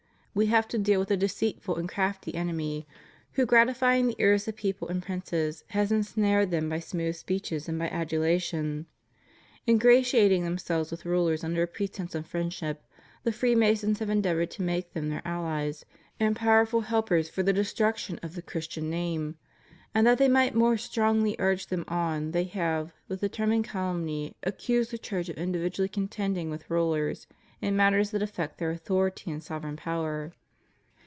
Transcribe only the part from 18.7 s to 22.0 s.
name; and that they might more strongly urge them